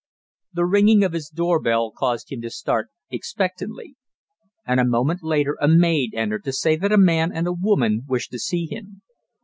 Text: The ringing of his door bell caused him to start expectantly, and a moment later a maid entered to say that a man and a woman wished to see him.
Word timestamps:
The 0.51 0.65
ringing 0.65 1.03
of 1.03 1.13
his 1.13 1.29
door 1.29 1.59
bell 1.59 1.91
caused 1.91 2.31
him 2.31 2.41
to 2.41 2.49
start 2.49 2.89
expectantly, 3.11 3.97
and 4.65 4.79
a 4.79 4.83
moment 4.83 5.21
later 5.21 5.55
a 5.61 5.67
maid 5.67 6.15
entered 6.15 6.43
to 6.45 6.53
say 6.53 6.75
that 6.75 6.91
a 6.91 6.97
man 6.97 7.31
and 7.31 7.45
a 7.45 7.53
woman 7.53 8.05
wished 8.07 8.31
to 8.31 8.39
see 8.39 8.65
him. 8.65 9.03